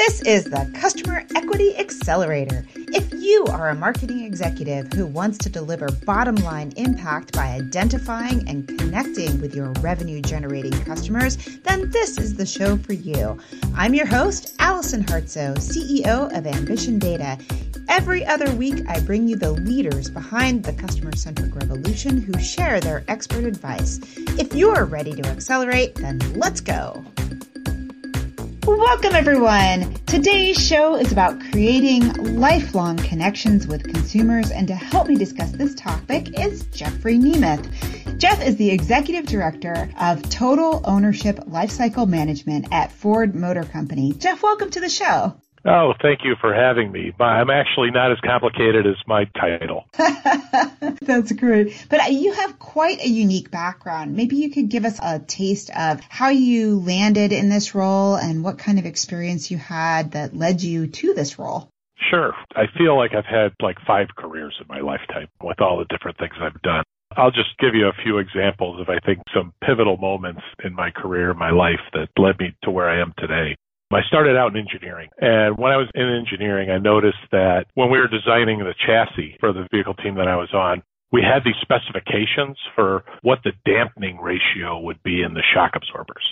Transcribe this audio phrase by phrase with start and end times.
[0.00, 2.66] This is the Customer Equity Accelerator.
[2.74, 8.48] If you are a marketing executive who wants to deliver bottom line impact by identifying
[8.48, 13.38] and connecting with your revenue generating customers, then this is the show for you.
[13.74, 17.36] I'm your host, Allison Hartsoe, CEO of Ambition Data.
[17.90, 22.80] Every other week, I bring you the leaders behind the customer centric revolution who share
[22.80, 24.00] their expert advice.
[24.38, 27.04] If you're ready to accelerate, then let's go.
[28.78, 29.94] Welcome, everyone.
[30.06, 35.74] Today's show is about creating lifelong connections with consumers, and to help me discuss this
[35.74, 38.16] topic is Jeffrey Nemeth.
[38.18, 44.12] Jeff is the executive director of Total Ownership Lifecycle Management at Ford Motor Company.
[44.12, 45.34] Jeff, welcome to the show.
[45.64, 47.12] Oh, thank you for having me.
[47.20, 49.84] I'm actually not as complicated as my title.
[51.02, 51.86] That's great.
[51.90, 54.16] But you have quite a unique background.
[54.16, 58.42] Maybe you could give us a taste of how you landed in this role and
[58.42, 61.68] what kind of experience you had that led you to this role.
[62.10, 62.32] Sure.
[62.56, 66.16] I feel like I've had like five careers in my lifetime with all the different
[66.16, 66.84] things I've done.
[67.16, 70.90] I'll just give you a few examples of, I think, some pivotal moments in my
[70.90, 73.56] career, my life that led me to where I am today.
[73.92, 75.10] I started out in engineering.
[75.18, 79.36] And when I was in engineering, I noticed that when we were designing the chassis
[79.40, 83.50] for the vehicle team that I was on, we had these specifications for what the
[83.64, 86.22] dampening ratio would be in the shock absorbers.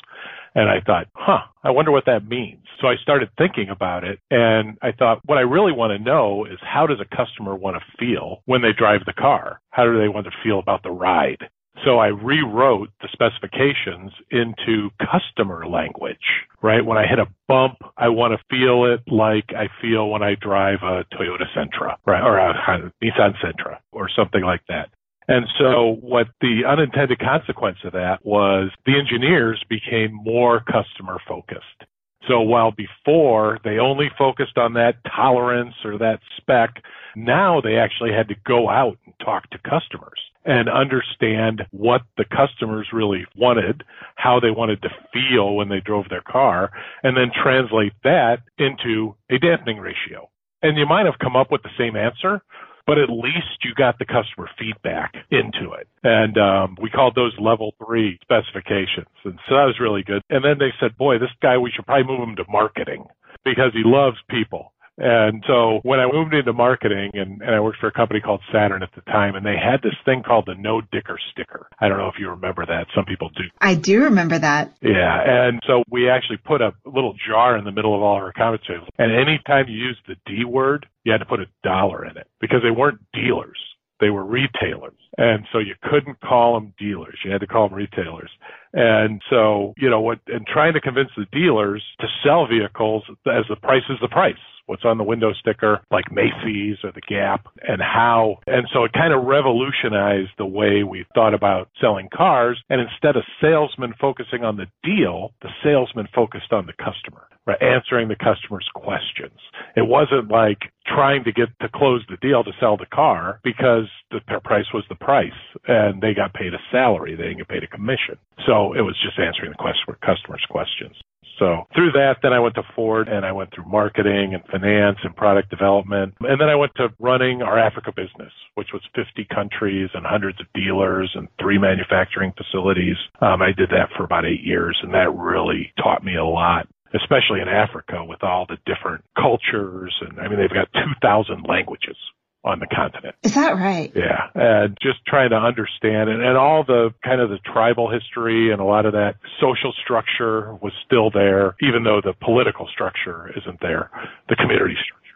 [0.54, 2.62] And I thought, huh, I wonder what that means.
[2.80, 6.44] So I started thinking about it and I thought, what I really want to know
[6.44, 9.60] is how does a customer want to feel when they drive the car?
[9.70, 11.48] How do they want to feel about the ride?
[11.84, 16.16] So I rewrote the specifications into customer language,
[16.62, 16.84] right?
[16.84, 20.34] When I hit a bump, I want to feel it like I feel when I
[20.34, 22.22] drive a Toyota Sentra, right?
[22.22, 24.88] Or a Nissan Sentra or something like that.
[25.28, 31.84] And so what the unintended consequence of that was the engineers became more customer focused.
[32.26, 36.82] So while before they only focused on that tolerance or that spec,
[37.14, 40.18] now they actually had to go out and talk to customers
[40.48, 43.84] and understand what the customers really wanted,
[44.16, 46.70] how they wanted to feel when they drove their car,
[47.02, 50.28] and then translate that into a dampening ratio.
[50.62, 52.40] And you might have come up with the same answer,
[52.86, 55.86] but at least you got the customer feedback into it.
[56.02, 59.12] And um, we called those level three specifications.
[59.26, 60.22] And so that was really good.
[60.30, 63.04] And then they said, boy, this guy, we should probably move him to marketing
[63.44, 64.72] because he loves people.
[64.98, 68.40] And so when I moved into marketing and, and I worked for a company called
[68.52, 71.68] Saturn at the time and they had this thing called the no dicker sticker.
[71.80, 72.86] I don't know if you remember that.
[72.94, 73.44] Some people do.
[73.60, 74.74] I do remember that.
[74.82, 75.22] Yeah.
[75.24, 78.82] And so we actually put a little jar in the middle of all our commentaries.
[78.98, 82.26] And anytime you used the D word, you had to put a dollar in it
[82.40, 83.58] because they weren't dealers.
[84.00, 84.98] They were retailers.
[85.16, 87.18] And so you couldn't call them dealers.
[87.24, 88.30] You had to call them retailers.
[88.72, 93.44] And so, you know, what, and trying to convince the dealers to sell vehicles as
[93.48, 94.36] the price is the price
[94.68, 98.36] what's on the window sticker, like Macy's or the Gap, and how.
[98.46, 102.62] And so it kind of revolutionized the way we thought about selling cars.
[102.68, 107.60] And instead of salesmen focusing on the deal, the salesman focused on the customer, right?
[107.62, 109.40] Answering the customer's questions.
[109.74, 113.84] It wasn't like trying to get to close the deal to sell the car because
[114.10, 117.14] the price was the price and they got paid a salary.
[117.14, 118.16] They didn't get paid a commission.
[118.46, 120.96] So it was just answering the customer's questions.
[121.38, 124.98] So through that, then I went to Ford and I went through marketing and finance
[125.04, 126.14] and product development.
[126.20, 130.40] And then I went to running our Africa business, which was 50 countries and hundreds
[130.40, 132.96] of dealers and three manufacturing facilities.
[133.20, 136.68] Um, I did that for about eight years and that really taught me a lot
[136.94, 141.96] especially in Africa with all the different cultures and I mean they've got 2000 languages
[142.44, 143.16] on the continent.
[143.22, 143.92] Is that right?
[143.94, 144.30] Yeah.
[144.34, 148.60] And just trying to understand and, and all the kind of the tribal history and
[148.60, 153.60] a lot of that social structure was still there, even though the political structure isn't
[153.60, 153.90] there.
[154.28, 155.07] The community structure.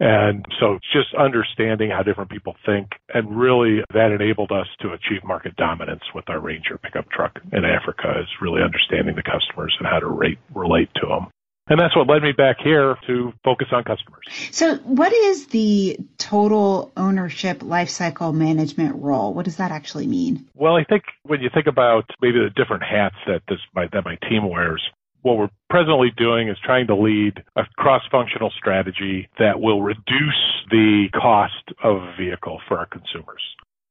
[0.00, 5.24] And so just understanding how different people think and really that enabled us to achieve
[5.24, 9.86] market dominance with our Ranger pickup truck in Africa is really understanding the customers and
[9.86, 11.28] how to rate, relate to them.
[11.66, 14.24] And that's what led me back here to focus on customers.
[14.50, 19.32] So what is the total ownership lifecycle management role?
[19.32, 20.46] What does that actually mean?
[20.54, 24.04] Well, I think when you think about maybe the different hats that this my, that
[24.04, 24.82] my team wears,
[25.24, 31.06] what we're presently doing is trying to lead a cross-functional strategy that will reduce the
[31.14, 33.40] cost of a vehicle for our consumers.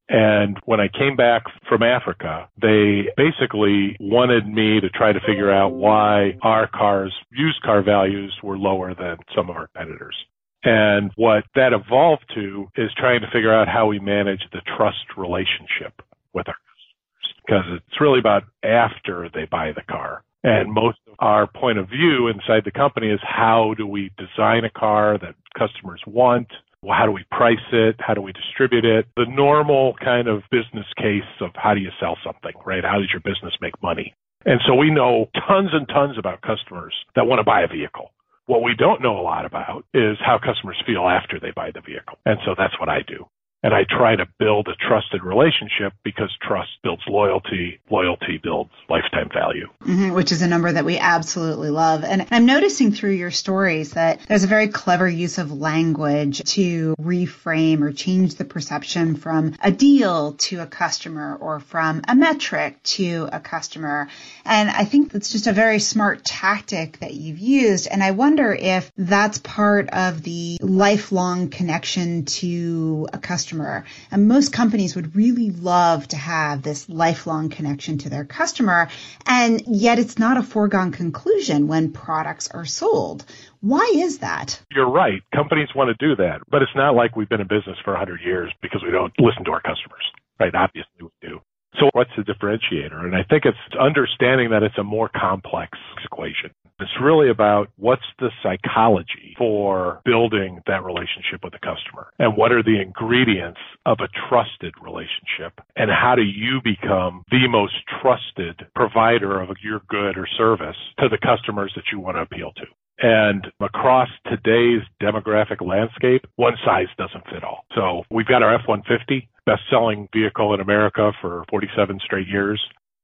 [0.10, 5.52] And when I came back from Africa, they basically wanted me to try to figure
[5.52, 10.16] out why our cars, used car values were lower than some of our competitors.
[10.64, 15.18] And what that evolved to is trying to figure out how we manage the trust
[15.18, 16.00] relationship
[16.34, 21.16] with our customers because it's really about after they buy the car And most of
[21.20, 25.36] our point of view inside the company is how do we design a car that
[25.58, 26.48] customers want?
[26.86, 27.96] How do we price it?
[28.00, 29.06] How do we distribute it?
[29.16, 32.84] The normal kind of business case of how do you sell something, right?
[32.84, 34.14] How does your business make money?
[34.46, 38.12] And so we know tons and tons about customers that want to buy a vehicle.
[38.46, 41.80] What we don't know a lot about is how customers feel after they buy the
[41.80, 42.18] vehicle.
[42.26, 43.26] And so that's what I do.
[43.64, 47.80] And I try to build a trusted relationship because trust builds loyalty.
[47.90, 49.70] Loyalty builds lifetime value.
[49.84, 52.04] Mm-hmm, which is a number that we absolutely love.
[52.04, 56.96] And I'm noticing through your stories that there's a very clever use of language to
[57.00, 62.84] reframe or change the perception from a deal to a customer or from a metric
[62.84, 64.10] to a customer.
[64.44, 67.88] And I think that's just a very smart tactic that you've used.
[67.88, 73.84] And I wonder if that's part of the lifelong connection to a customer customer.
[74.12, 78.90] And most companies would really love to have this lifelong connection to their customer.
[79.26, 83.26] And yet it's not a foregone conclusion when products are sold.
[83.62, 84.60] Why is that?
[84.72, 85.22] You're right.
[85.36, 88.22] Companies want to do that, but it's not like we've been in business for 100
[88.22, 90.04] years because we don't listen to our customers,
[90.40, 90.54] right?
[90.54, 91.40] Obviously we do.
[91.80, 93.06] So what's the differentiator?
[93.06, 96.52] And I think it's understanding that it's a more complex equation.
[96.80, 102.52] It's really about what's the psychology for building that relationship with the customer and what
[102.52, 108.68] are the ingredients of a trusted relationship and how do you become the most trusted
[108.76, 112.66] provider of your good or service to the customers that you want to appeal to.
[113.00, 117.66] And across today's demographic landscape, one size doesn't fit all.
[117.76, 122.62] So we've got our F-150, best selling vehicle in America for 47 straight years.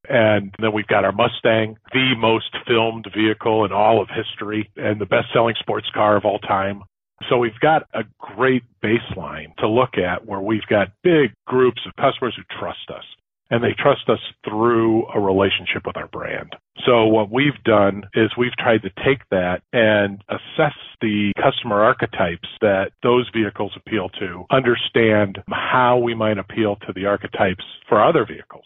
[0.10, 5.00] And then we've got our Mustang, the most filmed vehicle in all of history and
[5.00, 6.82] the best selling sports car of all time.
[7.30, 11.96] So we've got a great baseline to look at where we've got big groups of
[11.96, 13.04] customers who trust us
[13.52, 16.56] and they trust us through a relationship with our brand.
[16.86, 22.48] So what we've done is we've tried to take that and assess the customer archetypes
[22.62, 28.26] that those vehicles appeal to, understand how we might appeal to the archetypes for other
[28.26, 28.66] vehicles.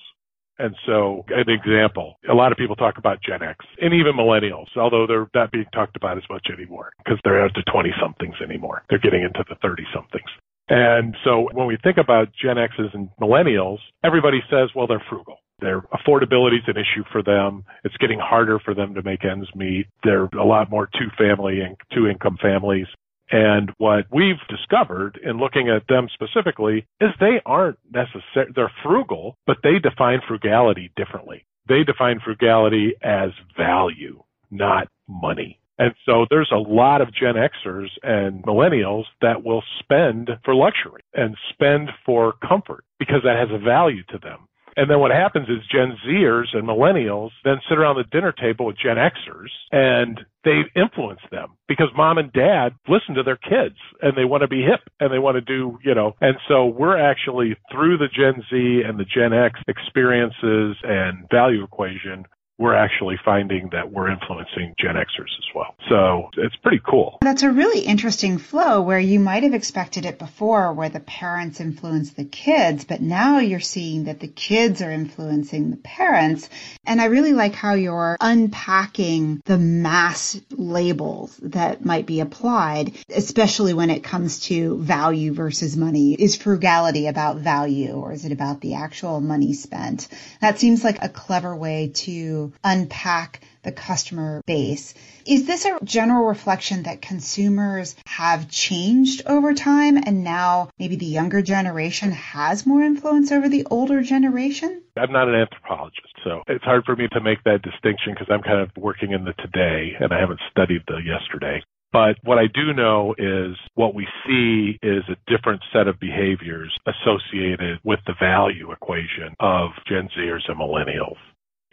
[0.59, 4.67] And so, an example, a lot of people talk about Gen X and even millennials,
[4.77, 8.35] although they're not being talked about as much anymore because they're out to 20 somethings
[8.43, 8.83] anymore.
[8.89, 10.29] They're getting into the 30 somethings.
[10.69, 15.37] And so when we think about Gen X's and millennials, everybody says, well, they're frugal.
[15.59, 17.63] Their affordability is an issue for them.
[17.83, 19.87] It's getting harder for them to make ends meet.
[20.03, 22.87] They're a lot more two family and two income families.
[23.31, 29.37] And what we've discovered in looking at them specifically is they aren't necessary, they're frugal,
[29.47, 31.45] but they define frugality differently.
[31.67, 34.21] They define frugality as value,
[34.51, 35.59] not money.
[35.79, 41.01] And so there's a lot of Gen Xers and millennials that will spend for luxury
[41.13, 44.47] and spend for comfort because that has a value to them.
[44.75, 48.65] And then what happens is Gen Zers and millennials then sit around the dinner table
[48.65, 53.75] with Gen Xers and they influence them because mom and dad listen to their kids
[54.01, 56.65] and they want to be hip and they want to do, you know, and so
[56.65, 62.25] we're actually through the Gen Z and the Gen X experiences and value equation,
[62.59, 65.75] we're actually finding that we're influencing Gen Xers as well.
[65.89, 67.17] So it's pretty cool.
[67.21, 71.59] That's a really interesting flow where you might have expected it before where the parents
[71.59, 76.49] influence the kids, but now you're seeing that the kids are influencing the parents.
[76.85, 83.73] And I really like how you're unpacking the mass labels that might be applied, especially
[83.73, 86.13] when it comes to value versus money.
[86.13, 90.07] Is frugality about value or is it about the actual money spent?
[90.39, 94.93] That seems like a clever way to unpack the customer base.
[95.25, 101.05] Is this a general reflection that consumers have changed over time and now maybe the
[101.05, 104.81] younger generation has more influence over the older generation?
[104.97, 108.43] I'm not an anthropologist, so it's hard for me to make that distinction because I'm
[108.43, 111.63] kind of working in the today and I haven't studied the yesterday.
[111.93, 116.75] But what I do know is what we see is a different set of behaviors
[116.87, 121.17] associated with the value equation of Gen Zers and millennials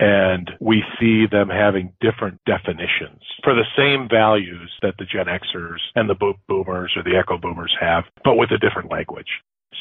[0.00, 5.80] and we see them having different definitions for the same values that the Gen Xers
[5.94, 6.16] and the
[6.48, 9.28] boomers or the echo boomers have, but with a different language.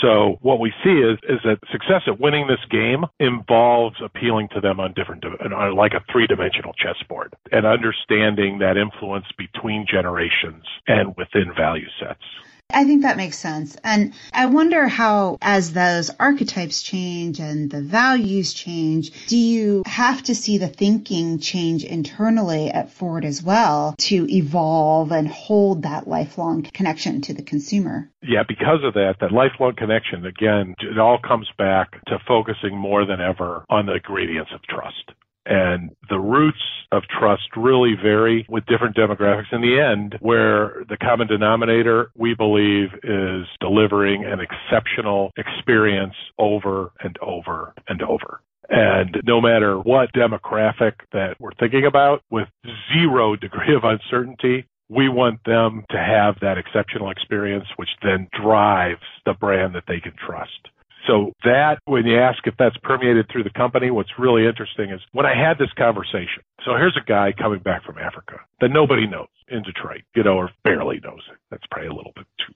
[0.02, 4.62] So what we see is, is that success at winning this game involves appealing to
[4.62, 11.16] them on different, on like a three-dimensional chessboard and understanding that influence between generations and
[11.18, 12.24] within value sets.
[12.72, 13.76] I think that makes sense.
[13.84, 20.22] And I wonder how, as those archetypes change and the values change, do you have
[20.24, 26.08] to see the thinking change internally at Ford as well to evolve and hold that
[26.08, 28.10] lifelong connection to the consumer?
[28.22, 33.06] Yeah, because of that, that lifelong connection, again, it all comes back to focusing more
[33.06, 35.12] than ever on the ingredients of trust
[35.50, 39.52] And the roots of trust really vary with different demographics.
[39.52, 46.92] In the end, where the common denominator, we believe, is delivering an exceptional experience over
[47.04, 48.42] and over and over.
[48.70, 52.48] And no matter what demographic that we're thinking about, with
[52.94, 59.02] zero degree of uncertainty, we want them to have that exceptional experience, which then drives
[59.26, 60.70] the brand that they can trust.
[61.10, 65.02] So that, when you ask if that's permeated through the company, what's really interesting is
[65.12, 66.46] when I had this conversation.
[66.64, 70.38] So here's a guy coming back from Africa that nobody knows in Detroit, you know,
[70.38, 71.22] or barely knows.
[71.50, 72.54] That's probably a little bit too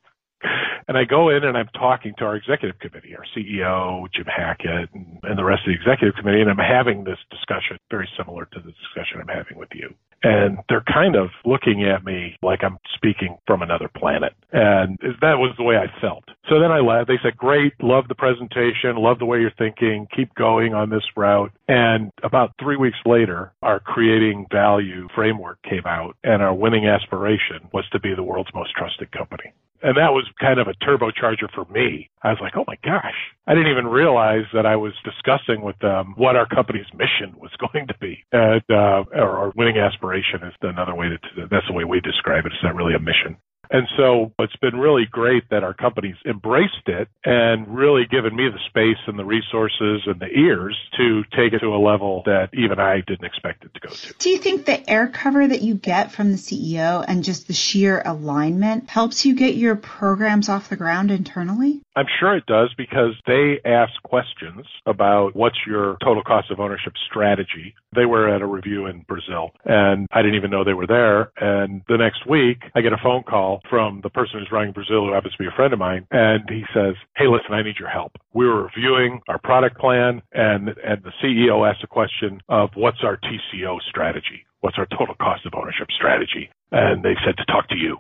[0.88, 4.90] and I go in and I'm talking to our executive committee, our CEO, Jim Hackett,
[4.94, 8.46] and, and, the rest of the executive committee, and I'm having this discussion very similar
[8.46, 9.94] to the discussion I'm having with you.
[10.24, 14.34] And they're kind of looking at me like I'm speaking from another planet.
[14.54, 16.24] And that was the way I felt.
[16.50, 17.10] So then I left.
[17.10, 21.04] They said, great, love the presentation, love the way you're thinking, keep going on this
[21.18, 21.52] route.
[21.68, 27.68] And about three weeks later, our creating value framework came out and our winning aspiration
[27.74, 29.52] was to be the world's most trusted company.
[29.84, 32.10] And that was kind of a turbocharger for me.
[32.24, 35.78] I was like, oh my gosh, I didn't even realize that I was discussing with
[35.80, 38.24] them what our company's mission was going to be.
[38.32, 42.46] And, uh, our, our winning aspiration is another way to, that's the way we describe
[42.46, 42.54] it.
[42.54, 43.38] It's not really a mission.
[43.74, 48.48] And so it's been really great that our company's embraced it and really given me
[48.48, 52.50] the space and the resources and the ears to take it to a level that
[52.54, 54.14] even I didn't expect it to go to.
[54.20, 57.54] Do you think the air cover that you get from the CEO and just the
[57.54, 61.82] sheer alignment helps you get your programs off the ground internally?
[61.96, 66.94] I'm sure it does because they ask questions about what's your total cost of ownership
[67.10, 67.74] strategy.
[67.96, 71.32] They were at a review in Brazil and I didn't even know they were there.
[71.38, 75.06] And the next week I get a phone call from the person who's running Brazil,
[75.06, 77.80] who happens to be a friend of mine, and he says, "Hey, listen, I need
[77.80, 78.14] your help.
[78.34, 83.04] We were reviewing our product plan, and and the CEO asked a question of what's
[83.04, 84.46] our TCO strategy?
[84.62, 87.98] What's our total cost of ownership strategy?" And they said to talk to you.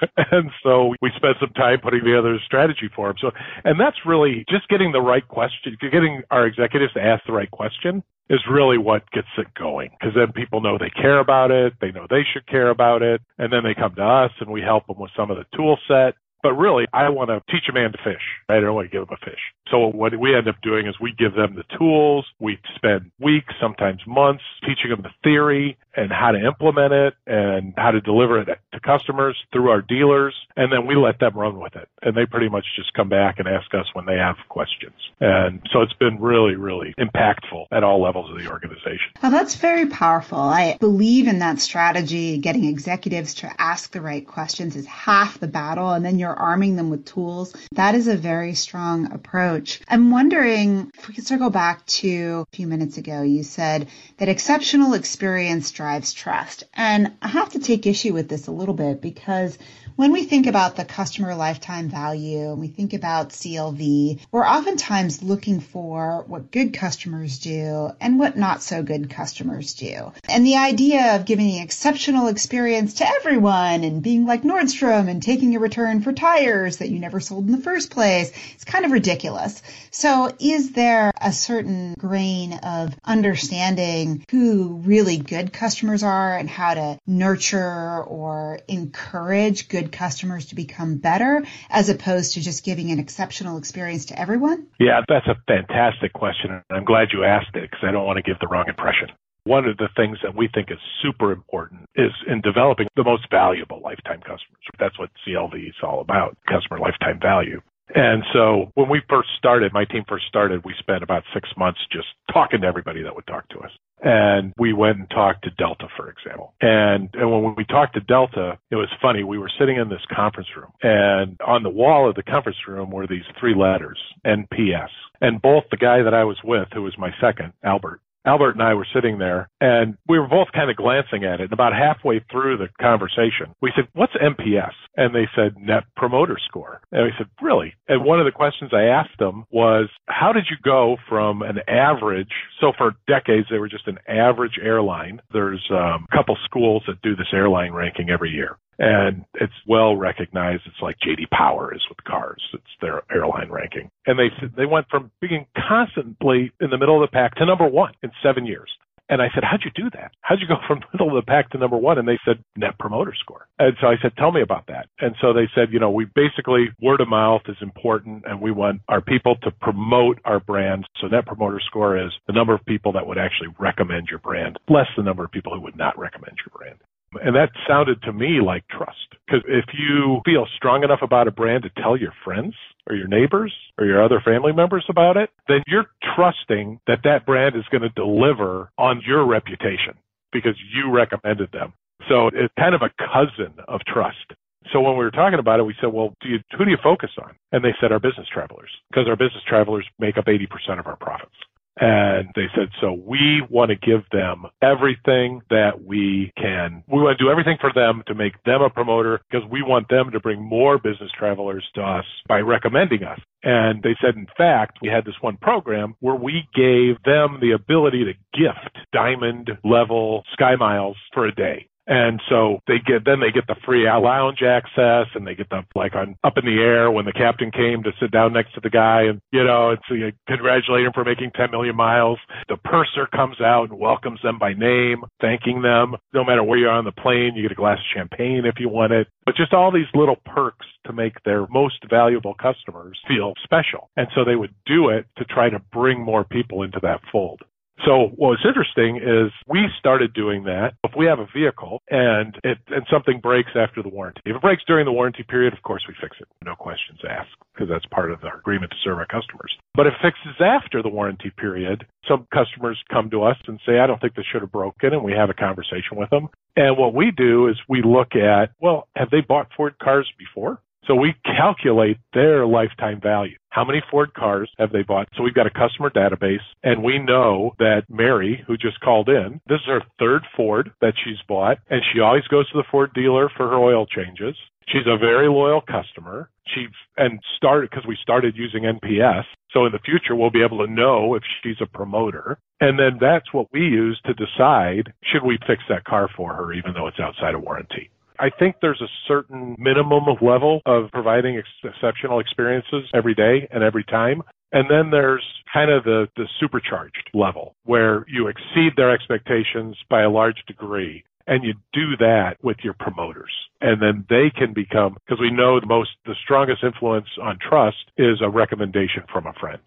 [0.32, 3.16] and so we spent some time putting together a strategy for him.
[3.20, 3.30] So,
[3.64, 7.50] and that's really just getting the right question, getting our executives to ask the right
[7.50, 11.74] question is really what gets it going because then people know they care about it.
[11.80, 13.20] They know they should care about it.
[13.38, 15.76] And then they come to us and we help them with some of the tool
[15.88, 16.14] set.
[16.42, 18.22] But really, I want to teach a man to fish.
[18.48, 18.58] Right?
[18.58, 19.40] I don't want to give him a fish.
[19.70, 22.26] So what we end up doing is we give them the tools.
[22.40, 27.74] We spend weeks, sometimes months, teaching them the theory and how to implement it and
[27.76, 30.34] how to deliver it to customers through our dealers.
[30.56, 31.88] And then we let them run with it.
[32.02, 34.94] And they pretty much just come back and ask us when they have questions.
[35.20, 39.12] And so it's been really, really impactful at all levels of the organization.
[39.22, 40.38] Well, that's very powerful.
[40.38, 42.38] I believe in that strategy.
[42.38, 45.90] Getting executives to ask the right questions is half the battle.
[45.90, 47.54] And then you're arming them with tools.
[47.72, 49.59] That is a very strong approach.
[49.88, 53.88] I'm wondering if we could circle back to a few minutes ago, you said
[54.18, 56.64] that exceptional experience drives trust.
[56.74, 59.58] And I have to take issue with this a little bit because
[60.00, 65.22] when we think about the customer lifetime value and we think about CLV, we're oftentimes
[65.22, 70.10] looking for what good customers do and what not so good customers do.
[70.26, 75.22] And the idea of giving an exceptional experience to everyone and being like Nordstrom and
[75.22, 78.86] taking a return for tires that you never sold in the first place, it's kind
[78.86, 79.62] of ridiculous.
[79.90, 86.72] So is there a certain grain of understanding who really good customers are and how
[86.72, 92.98] to nurture or encourage good customers to become better as opposed to just giving an
[92.98, 94.66] exceptional experience to everyone?
[94.78, 96.50] Yeah, that's a fantastic question.
[96.50, 99.08] And I'm glad you asked it because I don't want to give the wrong impression.
[99.44, 103.24] One of the things that we think is super important is in developing the most
[103.30, 104.64] valuable lifetime customers.
[104.78, 107.60] That's what CLV is all about, customer lifetime value.
[107.94, 111.80] And so when we first started, my team first started, we spent about six months
[111.92, 113.70] just talking to everybody that would talk to us.
[114.02, 116.54] And we went and talked to Delta, for example.
[116.60, 119.24] And, and when we talked to Delta, it was funny.
[119.24, 122.90] We were sitting in this conference room and on the wall of the conference room
[122.90, 124.88] were these three letters, NPS.
[125.20, 128.62] And both the guy that I was with, who was my second, Albert, Albert and
[128.62, 131.44] I were sitting there and we were both kind of glancing at it.
[131.44, 134.72] And about halfway through the conversation, we said, what's NPS?
[134.96, 136.80] And they said, net promoter score.
[136.92, 137.74] And we said, really?
[137.88, 141.58] And one of the questions I asked them was, how did you go from an
[141.68, 142.32] average?
[142.60, 145.20] So for decades, they were just an average airline.
[145.32, 149.94] There's um, a couple schools that do this airline ranking every year and it's well
[149.94, 150.62] recognized.
[150.66, 152.42] It's like JD Power is with cars.
[152.54, 153.90] It's their airline ranking.
[154.06, 157.46] And they said they went from being constantly in the middle of the pack to
[157.46, 158.70] number one in seven years.
[159.10, 160.12] And I said, how'd you do that?
[160.20, 161.98] How'd you go from middle of the pack to number one?
[161.98, 163.48] And they said, net promoter score.
[163.58, 164.86] And so I said, tell me about that.
[165.00, 168.52] And so they said, you know, we basically word of mouth is important and we
[168.52, 170.86] want our people to promote our brand.
[171.00, 174.58] So net promoter score is the number of people that would actually recommend your brand,
[174.68, 176.78] less the number of people who would not recommend your brand.
[177.14, 178.98] And that sounded to me like trust.
[179.26, 182.54] Because if you feel strong enough about a brand to tell your friends
[182.88, 187.26] or your neighbors or your other family members about it, then you're trusting that that
[187.26, 189.94] brand is going to deliver on your reputation
[190.32, 191.72] because you recommended them.
[192.08, 194.32] So it's kind of a cousin of trust.
[194.72, 196.78] So when we were talking about it, we said, well, do you, who do you
[196.82, 197.34] focus on?
[197.50, 200.96] And they said our business travelers because our business travelers make up 80% of our
[200.96, 201.34] profits.
[201.80, 206.84] And they said, so we want to give them everything that we can.
[206.86, 209.88] We want to do everything for them to make them a promoter because we want
[209.88, 213.18] them to bring more business travelers to us by recommending us.
[213.42, 217.52] And they said, in fact, we had this one program where we gave them the
[217.52, 221.66] ability to gift diamond level sky miles for a day.
[221.90, 225.64] And so they get, then they get the free lounge access and they get the,
[225.74, 228.60] like on up in the air when the captain came to sit down next to
[228.60, 232.18] the guy and, you know, it's you congratulate him for making 10 million miles.
[232.48, 235.96] The purser comes out and welcomes them by name, thanking them.
[236.14, 238.68] No matter where you're on the plane, you get a glass of champagne if you
[238.68, 239.08] want it.
[239.26, 243.90] But just all these little perks to make their most valuable customers feel special.
[243.96, 247.42] And so they would do it to try to bring more people into that fold.
[247.86, 250.74] So what's interesting is we started doing that.
[250.84, 254.42] If we have a vehicle and it and something breaks after the warranty, if it
[254.42, 257.86] breaks during the warranty period, of course we fix it, no questions asked, because that's
[257.86, 259.56] part of our agreement to serve our customers.
[259.74, 263.78] But if it fixes after the warranty period, some customers come to us and say,
[263.78, 266.28] I don't think this should have broken, and we have a conversation with them.
[266.56, 270.60] And what we do is we look at, well, have they bought Ford cars before?
[270.86, 273.36] So we calculate their lifetime value.
[273.50, 275.08] How many Ford cars have they bought?
[275.16, 279.40] So we've got a customer database and we know that Mary, who just called in,
[279.48, 282.90] this is her third Ford that she's bought and she always goes to the Ford
[282.94, 284.36] dealer for her oil changes.
[284.68, 286.30] She's a very loyal customer.
[286.54, 289.24] She and started because we started using NPS.
[289.52, 292.38] So in the future, we'll be able to know if she's a promoter.
[292.60, 296.52] And then that's what we use to decide should we fix that car for her,
[296.52, 297.90] even though it's outside of warranty.
[298.20, 303.62] I think there's a certain minimum level of providing ex- exceptional experiences every day and
[303.64, 304.22] every time.
[304.52, 310.02] And then there's kind of the, the supercharged level where you exceed their expectations by
[310.02, 311.04] a large degree.
[311.26, 313.30] And you do that with your promoters.
[313.60, 317.90] And then they can become, because we know the most, the strongest influence on trust
[317.96, 319.60] is a recommendation from a friend.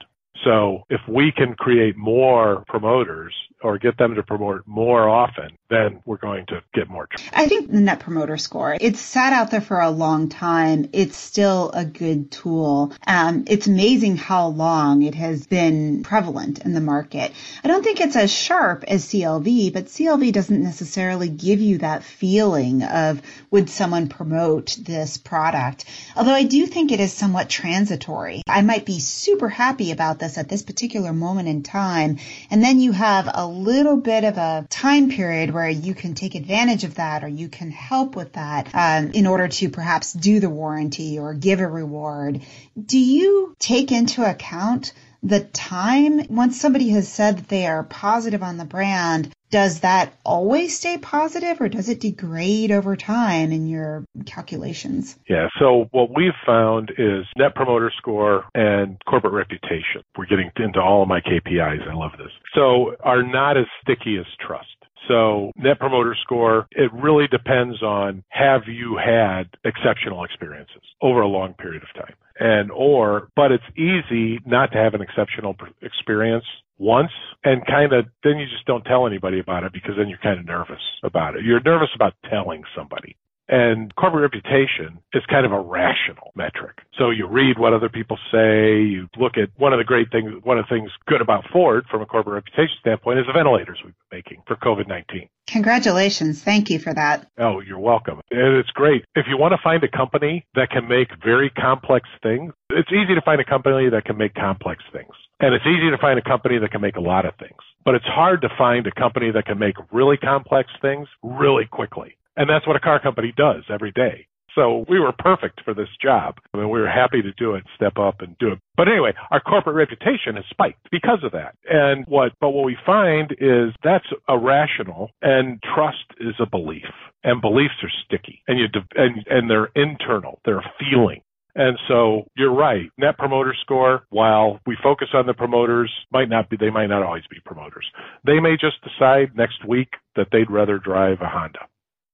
[0.44, 6.02] So if we can create more promoters or get them to promote more often, then
[6.06, 7.08] we're going to get more.
[7.32, 10.90] I think the net promoter score, it's sat out there for a long time.
[10.92, 12.94] It's still a good tool.
[13.08, 17.32] Um, it's amazing how long it has been prevalent in the market.
[17.64, 22.04] I don't think it's as sharp as CLV, but CLV doesn't necessarily give you that
[22.04, 25.86] feeling of would someone promote this product.
[26.16, 28.42] Although I do think it is somewhat transitory.
[28.48, 32.18] I might be super happy about this at this particular moment in time.
[32.50, 36.36] And then you have a little bit of a time period where you can take
[36.36, 40.40] advantage of that or you can help with that um, in order to perhaps do
[40.40, 42.42] the warranty or give a reward.
[42.82, 48.44] Do you take into account the time once somebody has said that they are positive
[48.44, 53.68] on the brand does that always stay positive or does it degrade over time in
[53.68, 55.16] your calculations?
[55.30, 60.02] Yeah, so what we've found is net promoter score and corporate reputation.
[60.18, 61.88] We're getting into all of my KPIs.
[61.88, 62.32] I love this.
[62.56, 64.66] So are not as sticky as trust.
[65.08, 71.28] So net promoter score, it really depends on have you had exceptional experiences over a
[71.28, 76.46] long period of time and or but it's easy not to have an exceptional experience
[76.78, 77.12] once
[77.44, 80.40] and kind of then you just don't tell anybody about it because then you're kind
[80.40, 81.44] of nervous about it.
[81.46, 83.16] You're nervous about telling somebody.
[83.50, 86.80] And corporate reputation is kind of a rational metric.
[86.98, 90.32] So you read what other people say, you look at one of the great things,
[90.44, 93.80] one of the things good about Ford from a corporate reputation standpoint is the ventilators
[93.84, 95.28] we've been making for COVID-19.
[95.48, 96.42] Congratulations.
[96.42, 97.28] Thank you for that.
[97.38, 98.22] Oh, you're welcome.
[98.32, 99.04] And it's great.
[99.14, 103.14] If you want to find a company that can make very complex things, it's easy
[103.14, 105.12] to find a company that can make complex things.
[105.42, 107.60] And it's easy to find a company that can make a lot of things.
[107.84, 112.16] But it's hard to find a company that can make really complex things really quickly.
[112.36, 114.28] And that's what a car company does every day.
[114.56, 116.36] So we were perfect for this job.
[116.54, 118.60] I mean, we were happy to do it, step up and do it.
[118.78, 121.56] But anyway, our corporate reputation has spiked because of that.
[121.68, 126.86] And what, but what we find is that's irrational and trust is a belief
[127.24, 128.66] and beliefs are sticky and you,
[128.96, 130.40] and, and they're internal.
[130.46, 131.22] They're a feeling.
[131.56, 132.90] And so you're right.
[132.98, 137.04] Net promoter score, while we focus on the promoters, might not be, they might not
[137.04, 137.86] always be promoters.
[138.26, 141.68] They may just decide next week that they'd rather drive a Honda.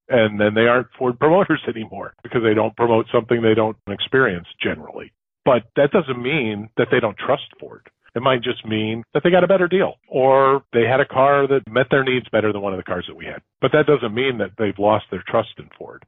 [0.09, 4.47] And then they aren't Ford promoters anymore because they don't promote something they don't experience
[4.61, 5.11] generally.
[5.45, 7.87] But that doesn't mean that they don't trust Ford.
[8.19, 11.47] It might just mean that they got a better deal or they had a car
[11.47, 13.41] that met their needs better than one of the cars that we had.
[13.61, 16.03] But that doesn't mean that they've lost their trust in Ford.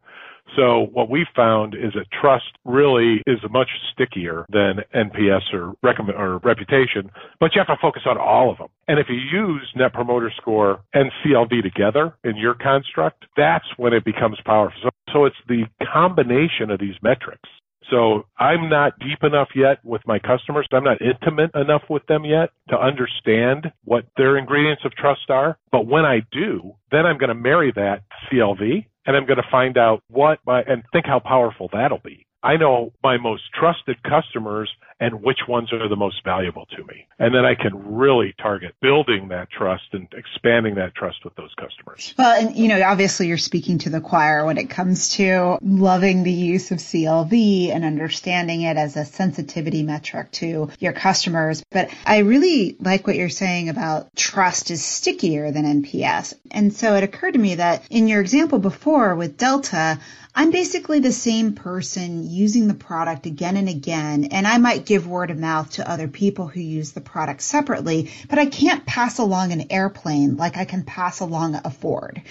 [0.58, 6.42] So what we found is that trust really is much stickier than NPS or or
[6.44, 8.68] reputation, but you have to focus on all of them.
[8.90, 13.94] And if you use Net Promoter Score and CLV together in your construct, that's when
[13.94, 14.82] it becomes powerful.
[14.84, 17.48] So, so it's the combination of these metrics
[17.90, 20.68] so I'm not deep enough yet with my customers.
[20.72, 25.58] I'm not intimate enough with them yet to understand what their ingredients of trust are.
[25.72, 29.50] But when I do, then I'm going to marry that CLV and I'm going to
[29.50, 32.26] find out what my, and think how powerful that'll be.
[32.44, 34.70] I know my most trusted customers
[35.02, 37.08] and which ones are the most valuable to me.
[37.18, 41.54] And then I can really target building that trust and expanding that trust with those
[41.56, 42.14] customers.
[42.20, 46.22] Well, and you know, obviously you're speaking to the choir when it comes to loving
[46.22, 51.64] the use of CLV and understanding it as a sensitivity metric to your customers.
[51.72, 56.36] But I really like what you're saying about trust is stickier than NPS.
[56.52, 60.00] And so it occurred to me that in your example before with Delta,
[60.34, 65.06] I'm basically the same person using the product again and again, and I might give
[65.06, 69.20] word of mouth to other people who use the product separately, but I can't pass
[69.20, 72.22] along an airplane like I can pass along a Ford.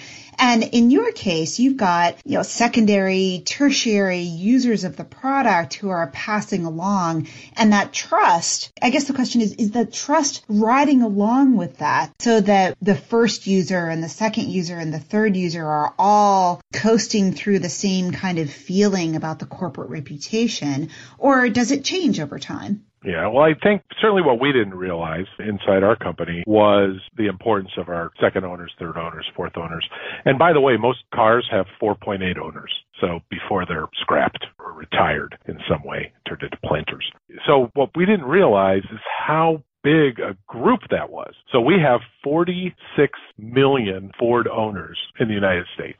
[0.43, 5.89] And in your case, you've got, you know, secondary, tertiary users of the product who
[5.89, 11.03] are passing along and that trust, I guess the question is, is the trust riding
[11.03, 15.37] along with that so that the first user and the second user and the third
[15.37, 21.49] user are all coasting through the same kind of feeling about the corporate reputation or
[21.49, 22.83] does it change over time?
[23.03, 27.71] Yeah, well, I think certainly what we didn't realize inside our company was the importance
[27.77, 29.87] of our second owners, third owners, fourth owners.
[30.25, 32.71] And by the way, most cars have 4.8 owners.
[32.99, 37.09] So before they're scrapped or retired in some way, turned into planters.
[37.47, 41.33] So what we didn't realize is how big a group that was.
[41.51, 45.97] So we have 46 million Ford owners in the United States.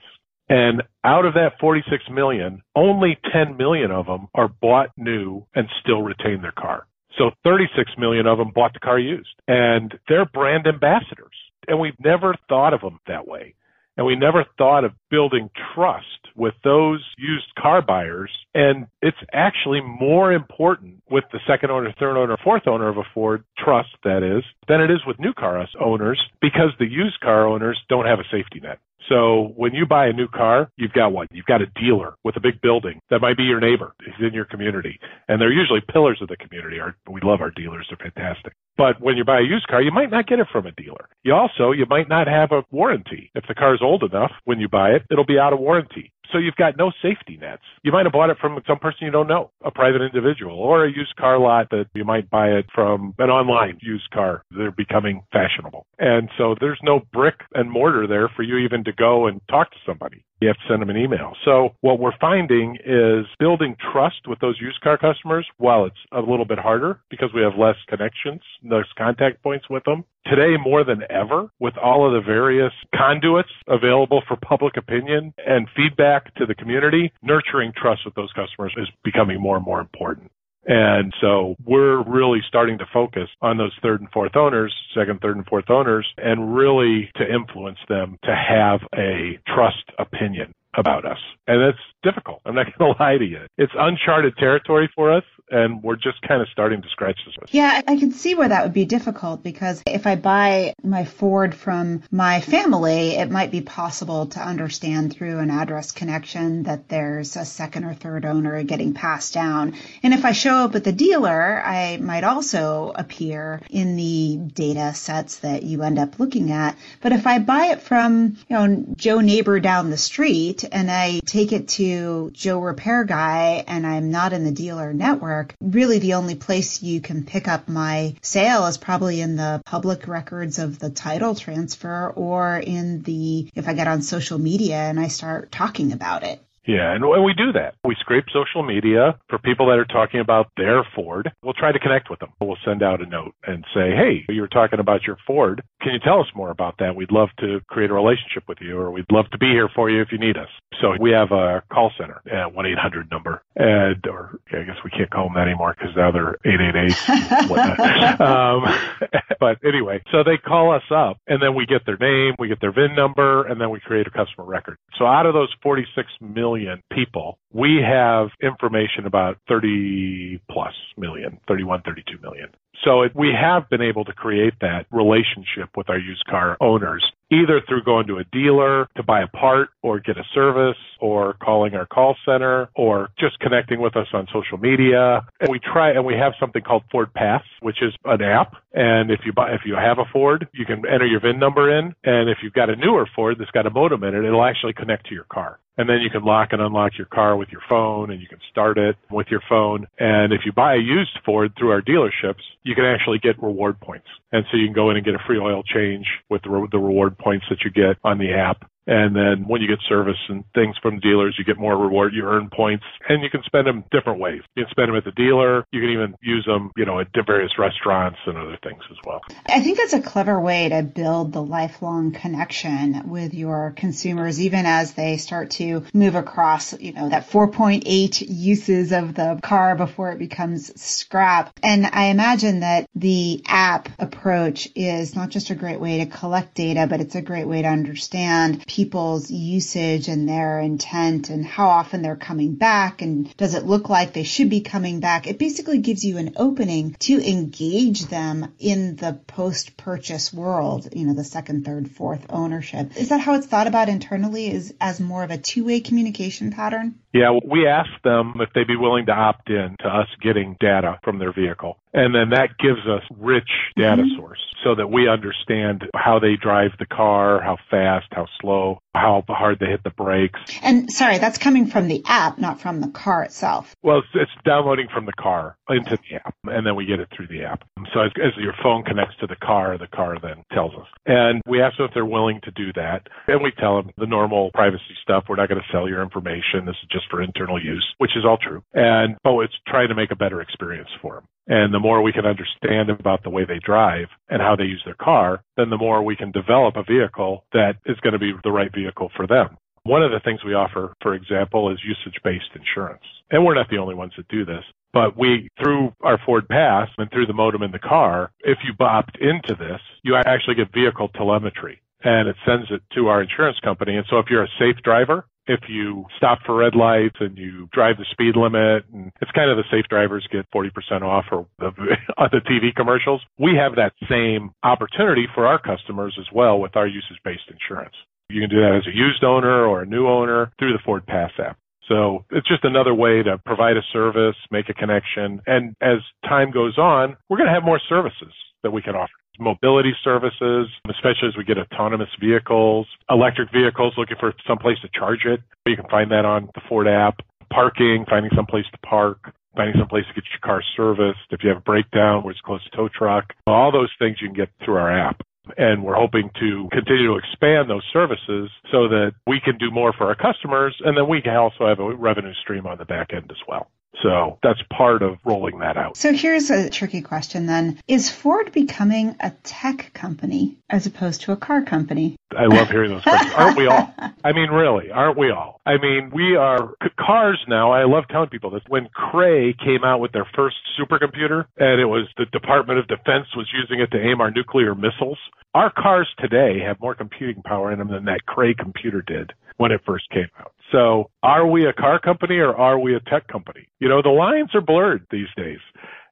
[0.49, 5.67] And out of that 46 million, only 10 million of them are bought new and
[5.81, 6.85] still retain their car.
[7.17, 11.35] So 36 million of them bought the car used and they're brand ambassadors.
[11.67, 13.55] And we've never thought of them that way.
[13.97, 18.31] And we never thought of building trust with those used car buyers.
[18.55, 23.03] And it's actually more important with the second owner, third owner, fourth owner of a
[23.13, 27.45] Ford trust, that is, than it is with new car owners because the used car
[27.45, 28.79] owners don't have a safety net.
[29.09, 31.27] So when you buy a new car, you've got one.
[31.31, 33.93] You've got a dealer with a big building that might be your neighbor.
[34.03, 34.99] He's in your community.
[35.27, 36.79] And they're usually pillars of the community.
[36.79, 37.87] Our, we love our dealers.
[37.89, 38.53] They're fantastic.
[38.77, 41.07] But when you buy a used car, you might not get it from a dealer.
[41.23, 43.31] You also, you might not have a warranty.
[43.35, 46.11] If the car is old enough when you buy it, it'll be out of warranty.
[46.31, 47.63] So you've got no safety nets.
[47.83, 50.85] You might have bought it from some person you don't know, a private individual, or
[50.85, 54.43] a used car lot that you might buy it from an online used car.
[54.51, 55.85] They're becoming fashionable.
[55.99, 59.71] And so there's no brick and mortar there for you even to go and talk
[59.71, 60.23] to somebody.
[60.41, 61.33] You have to send them an email.
[61.45, 66.19] So what we're finding is building trust with those used car customers while it's a
[66.19, 70.03] little bit harder because we have less connections, less contact points with them.
[70.27, 75.67] Today more than ever with all of the various conduits available for public opinion and
[75.75, 80.31] feedback to the community, nurturing trust with those customers is becoming more and more important.
[80.65, 85.37] And so we're really starting to focus on those third and fourth owners, second, third,
[85.37, 91.19] and fourth owners, and really to influence them to have a trust opinion about us.
[91.47, 92.41] And it's difficult.
[92.45, 93.45] I'm not going to lie to you.
[93.57, 97.53] It's uncharted territory for us and we're just kind of starting to scratch the surface.
[97.53, 101.53] Yeah, I can see where that would be difficult because if I buy my Ford
[101.53, 107.35] from my family, it might be possible to understand through an address connection that there's
[107.35, 109.75] a second or third owner getting passed down.
[110.03, 114.93] And if I show up at the dealer, I might also appear in the data
[114.93, 116.77] sets that you end up looking at.
[117.01, 121.19] But if I buy it from, you know, Joe neighbor down the street and I
[121.25, 126.15] take it to Joe repair guy and I'm not in the dealer network, really the
[126.15, 130.79] only place you can pick up my sale is probably in the public records of
[130.79, 135.51] the title transfer or in the, if I get on social media and I start
[135.51, 136.43] talking about it.
[136.67, 137.75] Yeah, and we do that.
[137.83, 141.31] We scrape social media for people that are talking about their Ford.
[141.43, 142.29] We'll try to connect with them.
[142.39, 145.63] We'll send out a note and say, hey, you were talking about your Ford.
[145.81, 146.95] Can you tell us more about that?
[146.95, 149.89] We'd love to create a relationship with you, or we'd love to be here for
[149.89, 150.49] you if you need us.
[150.79, 154.91] So we have a call center at 1 800 number, and or I guess we
[154.91, 158.21] can't call them that anymore because now they're 888.
[158.21, 158.63] um,
[159.39, 162.61] but anyway, so they call us up, and then we get their name, we get
[162.61, 164.77] their VIN number, and then we create a customer record.
[164.97, 166.50] So out of those 46 million
[166.91, 172.49] people, we have information about 30 plus million, 31, 32 million.
[172.83, 177.03] So it, we have been able to create that relationship with our used car owners,
[177.31, 181.35] either through going to a dealer to buy a part or get a service or
[181.43, 185.21] calling our call center or just connecting with us on social media.
[185.39, 188.55] And we try, and we have something called Ford Pass, which is an app.
[188.73, 191.77] And if you buy, if you have a Ford, you can enter your VIN number
[191.77, 191.93] in.
[192.03, 194.73] And if you've got a newer Ford that's got a modem in it, it'll actually
[194.73, 195.59] connect to your car.
[195.77, 198.39] And then you can lock and unlock your car with your phone and you can
[198.51, 199.87] start it with your phone.
[199.99, 202.43] And if you buy a used Ford through our dealerships,
[202.75, 204.07] can actually get reward points.
[204.31, 206.67] And so you can go in and get a free oil change with the, re-
[206.71, 208.69] the reward points that you get on the app.
[208.91, 212.25] And then when you get service and things from dealers, you get more reward, you
[212.25, 214.41] earn points, and you can spend them different ways.
[214.53, 215.65] You can spend them at the dealer.
[215.71, 219.21] You can even use them, you know, at various restaurants and other things as well.
[219.47, 224.65] I think that's a clever way to build the lifelong connection with your consumers, even
[224.65, 230.11] as they start to move across, you know, that 4.8 uses of the car before
[230.11, 231.57] it becomes scrap.
[231.63, 236.55] And I imagine that the app approach is not just a great way to collect
[236.55, 241.67] data, but it's a great way to understand people's usage and their intent and how
[241.67, 245.27] often they're coming back and does it look like they should be coming back.
[245.27, 251.05] It basically gives you an opening to engage them in the post purchase world, you
[251.05, 252.97] know, the second, third, fourth ownership.
[252.97, 256.51] Is that how it's thought about internally is as more of a two way communication
[256.51, 256.95] pattern?
[257.13, 260.97] Yeah, we asked them if they'd be willing to opt in to us getting data
[261.03, 261.77] from their vehicle.
[261.93, 264.17] And then that gives us rich data mm-hmm.
[264.17, 269.23] source so that we understand how they drive the car, how fast, how slow, how
[269.27, 270.39] hard they hit the brakes.
[270.61, 273.75] And sorry, that's coming from the app, not from the car itself.
[273.83, 277.07] Well, it's, it's downloading from the car into the app, and then we get it
[277.15, 277.63] through the app.
[277.93, 280.87] So as, as your phone connects to the car, the car then tells us.
[281.05, 283.07] And we ask them if they're willing to do that.
[283.27, 285.25] And we tell them the normal privacy stuff.
[285.29, 286.65] We're not going to sell your information.
[286.65, 288.63] This is just for internal use, which is all true.
[288.73, 291.23] And, oh, it's trying to make a better experience for them.
[291.47, 294.81] And the more we can understand about the way they drive and how they use
[294.85, 298.31] their car, then the more we can develop a vehicle that is going to be
[298.43, 298.80] the right vehicle
[299.15, 299.57] for them.
[299.83, 303.03] One of the things we offer, for example, is usage-based insurance.
[303.31, 304.63] And we're not the only ones that do this.
[304.93, 308.73] But we, through our Ford Pass and through the modem in the car, if you
[308.85, 313.59] opt into this, you actually get vehicle telemetry and it sends it to our insurance
[313.63, 313.95] company.
[313.95, 317.67] And so if you're a safe driver, if you stop for red lights and you
[317.73, 321.47] drive the speed limit and it's kind of the safe drivers get 40% off or
[321.59, 321.67] the,
[322.17, 323.21] on the TV commercials.
[323.39, 327.95] We have that same opportunity for our customers as well with our usage based insurance.
[328.31, 331.05] You can do that as a used owner or a new owner through the Ford
[331.05, 331.57] Pass app.
[331.87, 335.41] So it's just another way to provide a service, make a connection.
[335.45, 339.11] And as time goes on, we're going to have more services that we can offer
[339.39, 344.89] mobility services, especially as we get autonomous vehicles, electric vehicles looking for some place to
[344.97, 345.41] charge it.
[345.65, 347.19] You can find that on the Ford app.
[347.51, 351.19] Parking, finding some place to park, finding some place to get your car serviced.
[351.31, 354.27] If you have a breakdown where it's close to tow truck, all those things you
[354.27, 355.21] can get through our app.
[355.57, 359.91] And we're hoping to continue to expand those services so that we can do more
[359.93, 363.11] for our customers and then we can also have a revenue stream on the back
[363.13, 363.67] end as well.
[364.01, 365.97] So that's part of rolling that out.
[365.97, 367.79] So here's a tricky question then.
[367.87, 372.15] Is Ford becoming a tech company as opposed to a car company?
[372.35, 373.33] I love hearing those questions.
[373.35, 373.93] aren't we all?
[374.23, 375.59] I mean, really, aren't we all?
[375.65, 377.71] I mean, we are cars now.
[377.71, 378.61] I love telling people this.
[378.69, 383.27] When Cray came out with their first supercomputer and it was the Department of Defense
[383.35, 385.17] was using it to aim our nuclear missiles,
[385.53, 389.71] our cars today have more computing power in them than that Cray computer did when
[389.71, 390.53] it first came out.
[390.71, 393.67] So are we a car company or are we a tech company?
[393.79, 395.59] You know, the lines are blurred these days.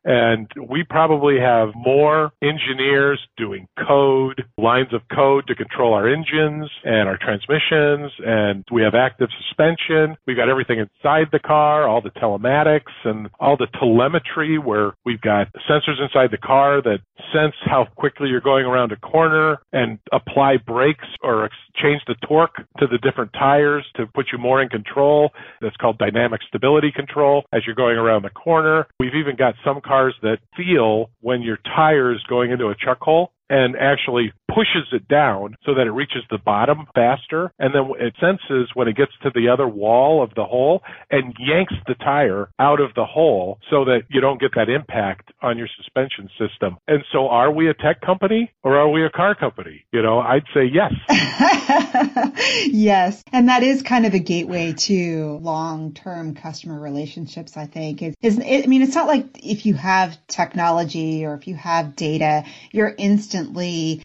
[0.06, 6.70] And we probably have more engineers doing code, lines of code to control our engines
[6.84, 8.12] and our transmissions.
[8.26, 10.16] And we have active suspension.
[10.26, 15.22] We've got everything inside the car, all the telematics and all the telemetry where we've
[15.22, 17.00] got sensors inside the car that
[17.34, 22.56] sense how quickly you're going around a corner and apply brakes or change the torque
[22.80, 25.32] to the different tires to put you more in control.
[25.62, 28.88] That's called dynamic stability control as you're going around the corner.
[29.00, 33.00] We've even got some cars that feel when your tire is going into a chuck
[33.02, 37.52] hole and actually pushes it down so that it reaches the bottom faster.
[37.60, 41.36] And then it senses when it gets to the other wall of the hole and
[41.40, 45.58] yanks the tire out of the hole so that you don't get that impact on
[45.58, 46.78] your suspension system.
[46.88, 49.86] And so are we a tech company or are we a car company?
[49.92, 50.94] You know, I'd say yes.
[52.66, 53.24] yes.
[53.32, 58.02] And that is kind of a gateway to long-term customer relationships, I think.
[58.02, 62.46] Is, I mean, it's not like if you have technology or if you have data,
[62.72, 63.39] you're instantly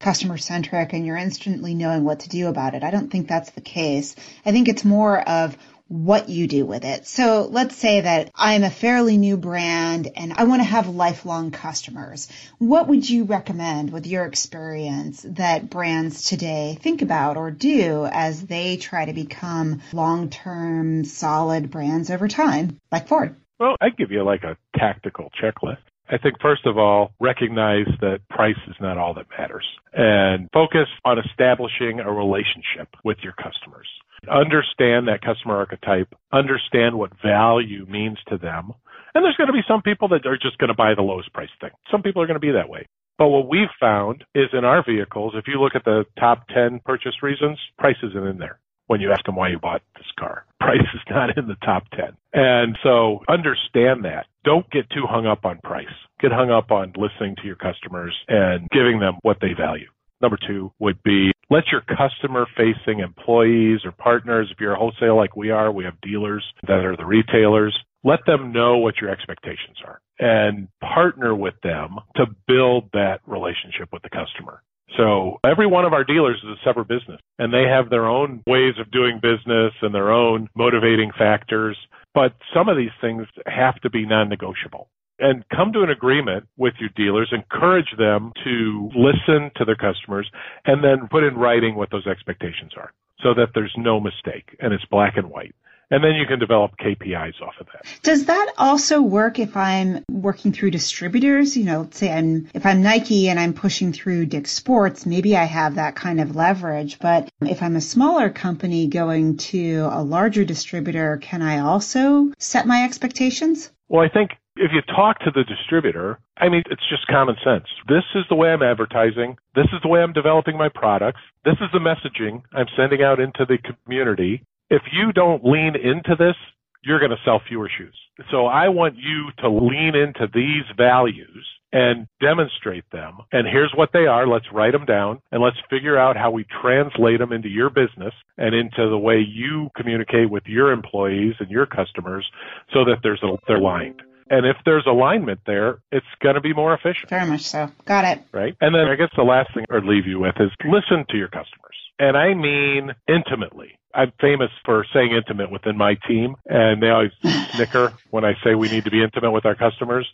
[0.01, 2.83] customer centric and you're instantly knowing what to do about it.
[2.83, 4.17] I don't think that's the case.
[4.45, 5.57] I think it's more of
[5.89, 7.07] what you do with it.
[7.07, 11.51] So let's say that I'm a fairly new brand and I want to have lifelong
[11.51, 12.29] customers.
[12.59, 18.47] What would you recommend with your experience that brands today think about or do as
[18.47, 23.37] they try to become long-term solid brands over time, like Ford?
[23.59, 25.79] Well, I'd give you like a tactical checklist.
[26.11, 30.89] I think first of all, recognize that price is not all that matters and focus
[31.05, 33.89] on establishing a relationship with your customers.
[34.31, 38.73] Understand that customer archetype, understand what value means to them.
[39.15, 41.33] And there's going to be some people that are just going to buy the lowest
[41.33, 41.71] price thing.
[41.91, 42.87] Some people are going to be that way.
[43.17, 46.81] But what we've found is in our vehicles, if you look at the top 10
[46.85, 50.45] purchase reasons, price isn't in there when you ask them why you bought this car.
[50.61, 52.17] Price is not in the top 10.
[52.33, 54.27] And so understand that.
[54.45, 55.87] Don't get too hung up on price.
[56.21, 59.89] Get hung up on listening to your customers and giving them what they value.
[60.21, 65.17] Number two would be let your customer facing employees or partners, if you're a wholesale
[65.17, 69.11] like we are, we have dealers that are the retailers, let them know what your
[69.11, 74.63] expectations are and partner with them to build that relationship with the customer.
[74.97, 78.43] So every one of our dealers is a separate business and they have their own
[78.47, 81.77] ways of doing business and their own motivating factors.
[82.15, 86.75] But some of these things have to be non-negotiable and come to an agreement with
[86.81, 90.29] your dealers, encourage them to listen to their customers
[90.65, 94.73] and then put in writing what those expectations are so that there's no mistake and
[94.73, 95.55] it's black and white
[95.95, 97.87] and then you can develop KPIs off of that.
[98.03, 101.57] Does that also work if I'm working through distributors?
[101.57, 105.37] You know, let's say I'm if I'm Nike and I'm pushing through Dick's Sports, maybe
[105.37, 106.99] I have that kind of leverage.
[106.99, 112.67] But if I'm a smaller company going to a larger distributor, can I also set
[112.67, 113.71] my expectations?
[113.87, 117.67] Well, I think if you talk to the distributor, I mean, it's just common sense.
[117.87, 119.37] This is the way I'm advertising.
[119.55, 121.21] This is the way I'm developing my products.
[121.45, 124.43] This is the messaging I'm sending out into the community
[124.75, 126.35] if you don't lean into this,
[126.83, 127.97] you're going to sell fewer shoes.
[128.31, 133.19] So I want you to lean into these values and demonstrate them.
[133.33, 134.27] And here's what they are.
[134.27, 138.15] Let's write them down and let's figure out how we translate them into your business
[138.37, 142.29] and into the way you communicate with your employees and your customers
[142.73, 144.03] so that there's a, they're aligned.
[144.31, 147.11] And if there's alignment there, it's going to be more efficient.
[147.11, 147.71] Very much so.
[147.85, 148.23] Got it.
[148.33, 148.57] Right.
[148.61, 151.29] And then I guess the last thing I'd leave you with is listen to your
[151.29, 151.77] customers.
[151.99, 153.79] And I mean intimately.
[153.95, 157.13] I'm famous for saying intimate within my team, and they always
[157.55, 160.07] snicker when I say we need to be intimate with our customers.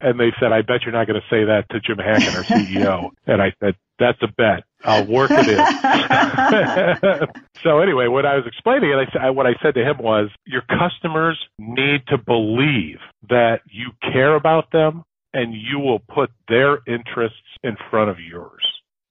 [0.00, 2.44] And they said, "I bet you're not going to say that to Jim Hackett, our
[2.44, 4.64] CEO." and I said, "That's a bet.
[4.84, 7.28] I'll work it in."
[7.62, 10.30] so anyway, what I was explaining, and I said, what I said to him was,
[10.46, 16.78] "Your customers need to believe that you care about them, and you will put their
[16.86, 18.64] interests in front of yours."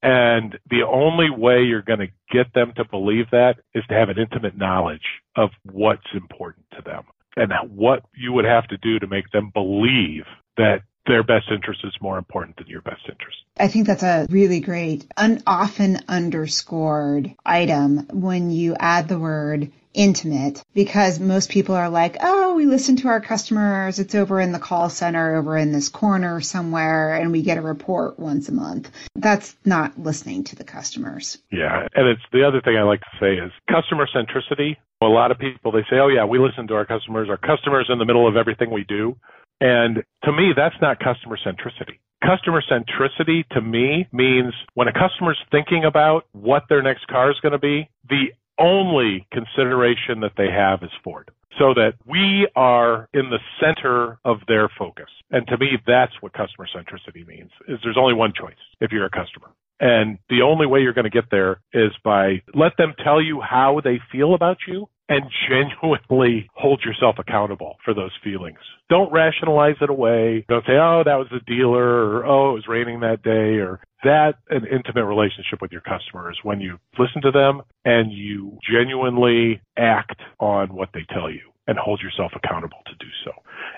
[0.04, 4.10] And the only way you're going to get them to believe that is to have
[4.10, 7.04] an intimate knowledge of what's important to them
[7.36, 10.26] and what you would have to do to make them believe
[10.58, 13.38] that their best interest is more important than your best interest.
[13.58, 19.72] I think that's a really great, un- often underscored item when you add the word
[19.94, 24.00] intimate because most people are like, oh, we listen to our customers.
[24.00, 27.62] It's over in the call center over in this corner somewhere and we get a
[27.62, 28.92] report once a month.
[29.16, 31.38] That's not listening to the customers.
[31.52, 31.88] Yeah.
[31.94, 34.78] And it's the other thing I like to say is customer centricity.
[35.02, 37.28] A lot of people, they say, oh yeah, we listen to our customers.
[37.30, 39.18] Our customers in the middle of everything we do.
[39.62, 42.00] And to me, that's not customer centricity.
[42.26, 47.40] Customer centricity to me means when a customer's thinking about what their next car is
[47.42, 48.26] going to be, the
[48.60, 51.32] only consideration that they have is Ford.
[51.60, 55.10] So that we are in the center of their focus.
[55.32, 59.06] And to me, that's what customer centricity means, is there's only one choice if you're
[59.06, 59.50] a customer.
[59.82, 63.42] And the only way you're going to get there is by let them tell you
[63.42, 68.60] how they feel about you and genuinely hold yourself accountable for those feelings.
[68.90, 70.46] Don't rationalize it away.
[70.48, 73.82] Don't say, oh, that was the dealer or oh, it was raining that day or
[74.04, 79.62] that an intimate relationship with your customers when you listen to them and you genuinely
[79.78, 83.32] act on what they tell you and hold yourself accountable to do so.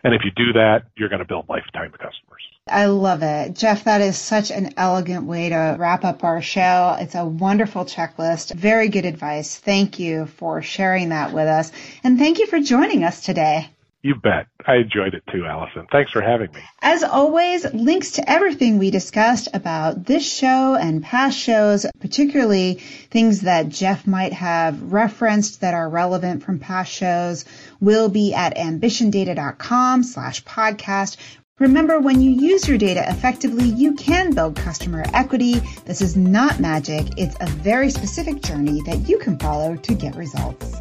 [0.03, 2.41] And if you do that, you're going to build lifetime customers.
[2.67, 3.55] I love it.
[3.55, 6.95] Jeff, that is such an elegant way to wrap up our show.
[6.99, 8.53] It's a wonderful checklist.
[8.53, 9.57] Very good advice.
[9.57, 11.71] Thank you for sharing that with us.
[12.03, 13.69] And thank you for joining us today.
[14.03, 14.47] You bet.
[14.67, 15.87] I enjoyed it too, Allison.
[15.89, 16.59] Thanks for having me.
[16.81, 22.75] As always, links to everything we discussed about this show and past shows, particularly
[23.11, 27.45] things that Jeff might have referenced that are relevant from past shows,
[27.79, 31.15] will be at ambitiondata.com slash podcast.
[31.59, 35.61] Remember, when you use your data effectively, you can build customer equity.
[35.85, 37.07] This is not magic.
[37.17, 40.75] It's a very specific journey that you can follow to get results.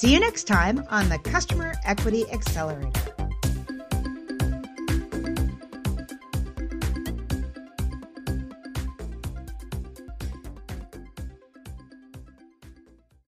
[0.00, 3.19] See you next time on the Customer Equity Accelerator.